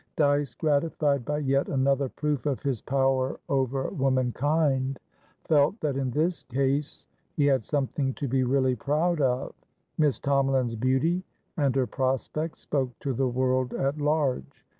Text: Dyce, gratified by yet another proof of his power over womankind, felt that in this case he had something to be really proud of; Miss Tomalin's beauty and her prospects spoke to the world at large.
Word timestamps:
Dyce, 0.15 0.55
gratified 0.55 1.23
by 1.25 1.37
yet 1.37 1.67
another 1.69 2.09
proof 2.09 2.47
of 2.47 2.59
his 2.63 2.81
power 2.81 3.39
over 3.49 3.87
womankind, 3.89 4.99
felt 5.43 5.79
that 5.81 5.95
in 5.95 6.09
this 6.09 6.41
case 6.41 7.05
he 7.35 7.45
had 7.45 7.63
something 7.63 8.11
to 8.15 8.27
be 8.27 8.43
really 8.43 8.75
proud 8.75 9.21
of; 9.21 9.53
Miss 9.99 10.19
Tomalin's 10.19 10.75
beauty 10.75 11.23
and 11.55 11.75
her 11.75 11.85
prospects 11.85 12.61
spoke 12.61 12.97
to 13.01 13.13
the 13.13 13.27
world 13.27 13.75
at 13.75 13.99
large. 13.99 14.65